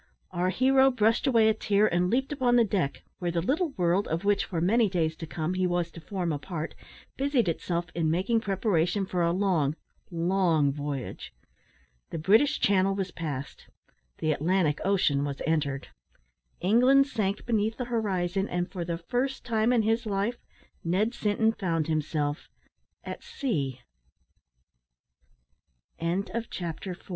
Our 0.31 0.49
hero 0.49 0.89
brushed 0.89 1.27
away 1.27 1.47
a 1.47 1.53
tear, 1.53 1.85
and 1.85 2.09
leaped 2.09 2.31
upon 2.31 2.55
the 2.55 2.63
deck, 2.63 3.03
where 3.19 3.29
the 3.29 3.39
little 3.39 3.69
world, 3.77 4.07
of 4.07 4.25
which 4.25 4.45
for 4.45 4.59
many 4.59 4.89
days 4.89 5.15
to 5.17 5.27
come 5.27 5.53
he 5.53 5.67
was 5.67 5.91
to 5.91 6.01
form 6.01 6.33
a 6.33 6.39
part, 6.39 6.73
busied 7.17 7.47
itself 7.47 7.85
in 7.93 8.09
making 8.09 8.39
preparation 8.41 9.05
for 9.05 9.21
a 9.21 9.31
long, 9.31 9.75
long 10.09 10.71
voyage. 10.71 11.35
The 12.09 12.17
British 12.17 12.59
Channel 12.59 12.95
was 12.95 13.11
passed; 13.11 13.67
the 14.17 14.31
Atlantic 14.31 14.79
Ocean 14.83 15.23
was 15.23 15.39
entered; 15.45 15.89
England 16.61 17.05
sank 17.05 17.45
beneath 17.45 17.77
the 17.77 17.85
horizon; 17.93 18.49
and, 18.49 18.71
for 18.71 18.83
the 18.83 18.97
first 18.97 19.45
time 19.45 19.71
in 19.71 19.83
his 19.83 20.07
life, 20.07 20.39
Ned 20.83 21.13
Sinton 21.13 21.51
found 21.51 21.85
himself 21.85 22.49
at 23.03 23.21
sea. 23.23 23.81
CHAPTER 25.99 26.95
FIVE. 26.95 27.03
THE 27.03 27.03
S 27.05 27.09